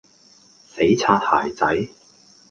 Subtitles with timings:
[0.67, 1.89] 死擦鞋仔